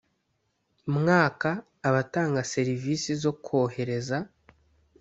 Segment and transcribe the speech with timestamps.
[0.95, 1.49] mwaka
[1.89, 4.17] abatanga serivisi zo kwohereza